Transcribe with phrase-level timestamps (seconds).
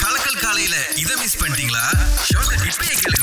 [0.00, 1.84] கலக்கல் காலையில இத மிஸ் பண்ணிட்டீங்களா?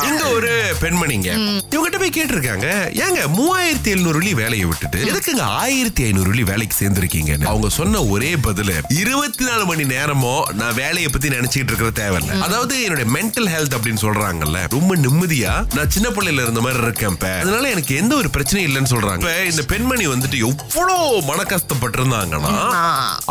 [0.08, 0.50] இங்க ஒரு
[0.82, 1.30] பெண்மணிங்க.
[1.74, 2.68] இவங்கிட்ட போய் கேட்டிருக்காங்க.
[3.04, 8.32] ஏங்க மூவாயிரத்தி எழுநூறு வெள்ளி வேலையை விட்டுட்டு எதுக்குங்க ஆயிரத்தி ஐநூறு வெள்ளி வேலைக்கு சேர்ந்திருக்கீங்க அவங்க சொன்ன ஒரே
[8.48, 12.40] பதில் இருபத்தி நாலு மணி நேரமும் நான் வேலையை பத்தி நினைச்சிட்டு இருக்கிற தேவையில்ல.
[12.48, 17.32] அதாவது என்னுடைய மென்டல் ஹெல்த் அப்படின்னு சொல்றாங்கல்ல ரொம்ப நிம்மதியா நான் சின்ன பிள்ளையில இருந்த மாதிரி இருக்கேன் இப்ப.
[17.44, 19.32] அதனால எனக்கு எந்த ஒரு பிரச்சனையும் இல்லைன்னு சொல்றாங்க.
[19.52, 22.54] இந்த பெண்மணி வந்துட்டு எவ்வளவு மன கஷ்டப்பட்டிருந்தாங்கன்னா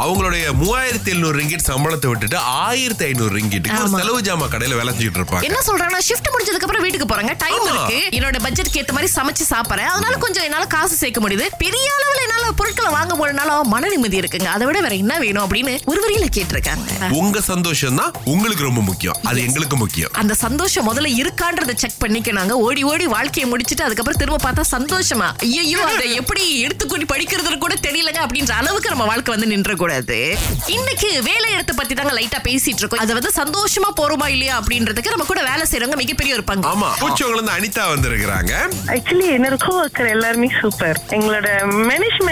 [0.04, 5.20] அவங்களுடைய மூவாயிரத்தி எழுநூறு ரிங்கிட் சம்பளத்தை விட்டுட்டு ஆயிரத்தி ஐநூறு ரிங்கிட்டுக்கு ஒரு செலவு ஜாமா கடையில வேலை செஞ்சுட்டு
[5.20, 5.42] இருப்பாங்க.
[5.42, 7.34] என்ன சொல்றாங்கன்னா ஷிஃப்ட் முடிஞ்சதுக்கு அப்புறம் வீட்டுக்கு போறாங்க.
[7.38, 7.64] டைம்.
[7.64, 8.08] இருக்கு.
[8.12, 9.92] என்னோட பட்ஜெட்க்கு ஏத்த மாதிரி சமைச்சு சாப்பிடுறேன்.
[9.94, 11.46] அதனால கொஞ்சம் என்னால காசு சேர்க்க முடியுது.
[11.58, 14.44] பெரிய அளவுல பொருட்களை வாங்க போறதுனால மன நிம்மதி இருக்குங்க.
[14.44, 17.10] அதை விட வேற என்ன வேணும் அப்படின்னு ஒரு வரியில கேட்டிருக்காங்க.
[17.10, 19.16] உங்க சந்தோஷம் தான் உங்களுக்கு ரொம்ப முக்கியம்.
[19.24, 20.10] அது எங்களுக்கு முக்கியம்.
[20.12, 25.28] அந்த சந்தோஷம் முதல்ல இருக்கான்றத செக் பண்ணிக்கனாங்க ஓடி ஓடி வாழ்க்கையை முடிச்சிட்டு அதுக்கப்புறம் திரும்ப பார்த்தா சந்தோஷமா?
[25.42, 30.36] ஐயோ அதை எப்படி எடுத்துக்கொண்டு படிக்கிறது கூட தெரியலங்க அப்படின்ற அளவுக்கு நம்ம வாழ்க்கை வந்து நின்ற கூடாது
[30.66, 33.00] இன்னைக்கு வேலை இடத்தை பத்தி தாங்க லைட்டா பேசிட்டு இருக்கோம்.
[33.00, 36.68] அது வந்து சந்தோஷமா போறோமா இல்லையா அப்படின்றதுக்கு நம்ம கூட வேலை செய்யறவங்க மிகப்பெரிய ஒரு பங்கு.
[36.68, 36.90] ஆமா.
[37.00, 38.52] பூச்சவங்கள இருந்து அனிதா வந்திருக்கிறாங்க.
[38.86, 41.48] ஆக்சுவலி என்னோட கோவர்க்கர் எல்லாருமே சூப்பர் எங்களோட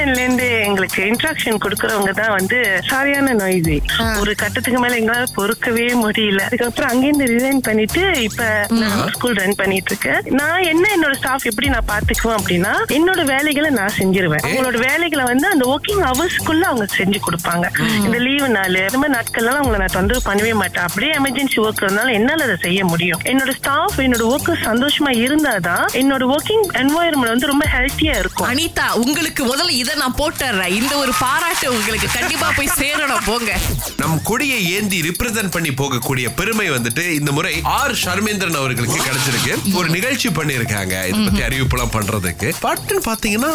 [0.05, 2.59] மேனேஜ்மெண்ட்ல இருந்து எங்களுக்கு இன்ட்ராக்ஷன் கொடுக்கறவங்க தான் வந்து
[2.91, 3.77] சரியான நோய்ஸி
[4.23, 6.41] ஒரு கட்டத்துக்கு மேல எங்களால பொறுக்கவே முடியல.
[6.49, 8.43] அதுக்கப்புறம் அங்கேருந்து ரிசைன் பண்ணிட்டு இப்ப
[9.15, 13.97] ஸ்கூல் ரன் பண்ணிட்டு இருக்கேன் நான் என்ன என்னோட ஸ்டாஃப் எப்படி நான் பாத்துக்குவேன் அப்படின்னா என்னோட வேலைகளை நான்
[14.01, 14.45] செஞ்சிருவேன்.
[14.47, 17.67] அவங்களோட வேலைகளை வந்து அந்த ஒர்க்கிங் ஹவர்ஸ்க்குள்ள அவங்க செஞ்சு கொடுப்பாங்க.
[18.07, 20.85] இந்த லீவு நாள் இந்த மாதிரி நாட்கள்லாம் அவங்களை நான் தொந்தரவு பண்ணவே மாட்டேன்.
[20.89, 23.23] அப்படியே எமர்ஜென்சி ஒர்க் இருந்தாலும் என்னால அதை செய்ய முடியும்.
[23.33, 28.49] என்னோட ஸ்டாஃப் என்னோட ஒர்க்கர் சந்தோஷமா இருந்தாதான் என்னோட ஒர்க்கிங் என்வாயர்மெண்ட் வந்து ரொம்ப ஹெல்த்தியா இருக்கும்.
[28.53, 30.73] அனிதா உங்களுக்கு முதல்ல இதை நான் போட்டுறேன்.
[30.79, 32.09] இந்த ஒரு பாராட்டு உங்களுக்கு.
[32.17, 33.25] கண்டிப்பா போய் சேரணும்.
[33.29, 33.53] போங்க.
[34.01, 39.53] நம் கொடியை ஏந்தி ரிப்ரசென்ட் பண்ணி போகக்கூடிய பெருமை வந்துட்டு இந்த முறை ஆர் ஷர்மேந்திரன் அவர்களுக்கு கிடைச்சிருக்கு.
[39.81, 42.49] ஒரு நிகழ்ச்சி பண்ணிருக்காங்க இத பத்தி அறிவிப்புலாம் பண்றதுக்கு.
[42.67, 43.53] பட்டுன்னு பாத்தீங்கன்னா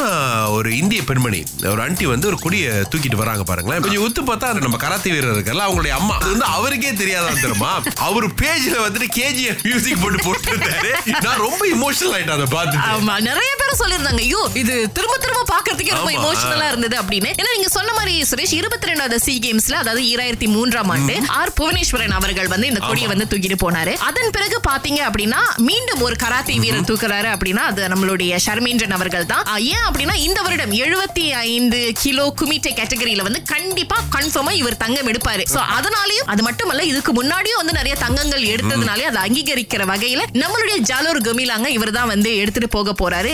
[0.57, 1.41] ஒரு இந்திய பெண்மணி
[1.73, 3.83] ஒரு ஆண்டி வந்து ஒரு கொடியை தூக்கிட்டு வராங்க பாருங்களேன்.
[3.87, 6.15] கொஞ்சம் உத்து பார்த்தா அது நம்ம கராத்தே வீரர் இருக்கல அவங்களுடைய அம்மா.
[6.21, 7.71] அது வந்து அவருக்கே தெரியாதா தெரியுமா?
[8.07, 10.91] அவர் பேஜ்ல வந்துட்டு கேஜிஎஃப் மியூசிக் போட்டு போட்டுருந்தாரு.
[11.25, 12.89] நான் ரொம்ப இமோஷனல் ஆயிட்டேன் அதை பார்த்துட்டு.
[12.95, 16.37] ஆமா நிறைய பேர் சொல்லிருந்தாங்க ஐயோ இது திரும்ப திரும்ப பாக்குறதுக்கே ரொம்ப ஆமா.
[16.37, 17.29] இமோஷனலா இருந்தது அப்படின்னு.
[17.39, 21.51] ஏன்னா நீங்க சொன்ன மாதிரி சுரேஷ் இருபத்தி ரெண்டாவது சி கேம்ஸ்ல அதாவது ஈராயிரத்தி மூன்றாம் ஆண்டு ஆர்.
[21.59, 23.93] புவனேஸ்வரன் அவர்கள் வந்து இந்த கொடியை வந்து தூக்கிட்டு போனாரு.
[24.09, 25.39] அதன் பிறகு பாத்தீங்க அப்படின்னா
[25.69, 29.43] மீண்டும் ஒரு கராத்தே வீரர் தூக்குறாரு அப்படின்னா அது நம்மளுடைய ஷர்மேந்திரன் அவர்கள் தான்.
[29.73, 35.45] ஏன் அப்படின்னா இந்த வருடம் எழுபத்தி ஐந்து கிலோ குமிட்டை கேட்டகரியில வந்து கண்டிப்பா கன்ஃபார்மா இவர் தங்கம் எடுப்பாரு.
[35.53, 41.25] சோ அதனாலயும் அது மட்டுமல்ல இதுக்கு முன்னாடியும் வந்து நிறைய தங்கங்கள் எடுத்ததுனாலே அதை அங்கீகரிக்கிற வகையில நம்மளுடைய ஜாலூர்
[41.29, 43.33] கமிலாங்க இவர் தான் வந்து எடுத்துட்டு போக போறாரு.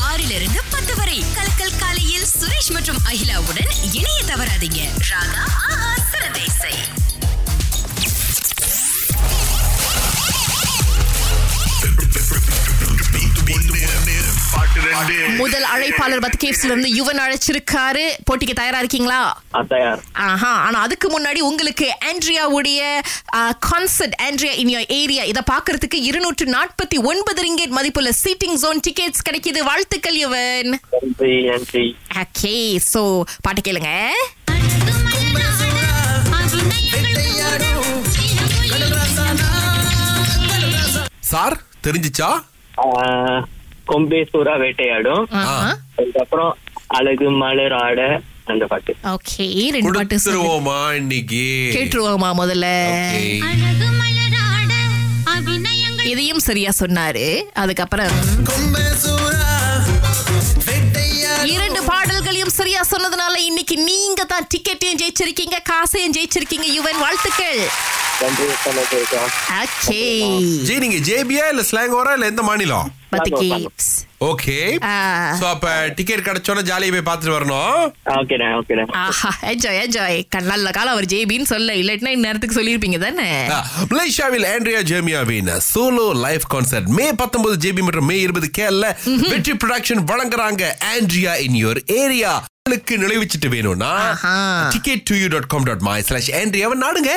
[0.00, 1.24] ஆறிலிருந்து பத்து வரை.
[1.34, 4.88] கலக்கல் காலையில் சுரேஷ் மற்றும் அகிலாவுடன் இணைய தவறாதீங்க.
[5.10, 6.74] ராகா ஆஹா சிறந்த இசை.
[15.40, 18.04] முதல் அழைப்பாளர் பத்து கேப்ஸ்ல இருந்து யுவன் அழைச்சிருக்காரு.
[18.28, 19.18] போட்டிக்கு தயாரா இருக்கீங்களா?
[19.68, 20.00] தயார்.
[20.26, 22.80] ஆஹா ஆனா அதுக்கு முன்னாடி உங்களுக்கு ஆண்ட்ரியாவுடைய
[23.68, 29.26] concert Andrea in your area இத பாக்குறதுக்கு இருநூற்று நாற்பத்தி ஒன்பது ரிங்கெட் மதிப்புள்ள சீட்டிங் ஜோன் டிக்கெட்ஸ்
[29.28, 29.62] கிடைக்குது.
[29.70, 30.72] வாழ்த்துக்கள் யுவன்.
[32.22, 32.56] ஓகே
[32.92, 33.02] சோ
[33.40, 33.92] பாட்டு கேளுங்க.
[41.32, 41.56] சார்
[41.86, 42.30] தெரிஞ்சுச்சா?
[43.82, 45.24] ஆஹ், கொம்பே சூறா வேட்டையாடும்.
[45.98, 46.52] அதுக்கப்புறம்
[46.90, 48.00] அழகு மலர் ஆட
[48.44, 48.92] அந்த பாட்டு.
[49.10, 49.44] ஓகே
[49.74, 50.38] ரெண்டு பாட்டு சொல்லு.
[50.38, 51.44] கொடுத்துருவோமா இன்னைக்கு?
[51.76, 52.68] கேட்டுருவோமா முதல்ல?
[52.94, 53.26] Okay.
[56.12, 57.26] இதையும் சரியா சொன்னாரு.
[57.54, 58.14] அதுக்கப்புறம்
[61.52, 66.98] இரண்டு பாடல்களையும் சரியா சொன்னதுனால இன்னைக்கு நீங்க தான் டிக்கெட்டையும் ஜெயிச்சிருக்கீங்க காசையும் ஜெயிச்சிருக்கீங்க யுவன்.
[66.98, 67.60] வாழ்த்துக்கள்.
[70.62, 72.88] ஜி நீங்க ஜேபியா இல்ல ஸ்லாங் வரா இல்ல எந்த மாநிலம்?
[73.12, 73.30] பத்து
[74.22, 74.56] ஓகே.
[75.38, 77.78] சோ அப்ப டிக்கெட் கிடைச்சோட ஜாலியா போய் பார்த்துட்டு வரணும்.
[78.16, 80.18] ஓகேண்ணே ஓகேண்ணே ஆஹா என்ஜாய் என்ஜாய்
[80.50, 83.26] நல்ல காலம் அவர் ஜேபின்னு சொல்ல இல்லாட்டினா இந்நேரத்துக்கு சொல்லியிருப்பீங்க தானே?
[83.90, 88.86] மலேசியாவில் Andrea ஜெர்மியாவின் solo live concert May 19 J B மற்றும் மே இருபது கேல்ல
[89.26, 90.62] வெற்றி ப்ரொடக்ஷன் வழங்குறாங்க
[90.92, 93.92] ஆண்ட்ரியா இன் யோர் ஏரியா உங்களுக்கு நுழைவுச்சிட்டு வேணும்னா.
[94.74, 97.12] Ticket to you dot com dot my slash ஆண்ட்ரியாவை நாடுங்க.